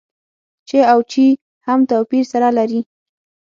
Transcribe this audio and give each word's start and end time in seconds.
چې 0.67 0.77
او 0.91 0.99
چي 1.11 1.25
هم 1.67 1.79
توپير 1.89 2.25
سره 2.33 2.49
لري. 2.57 2.81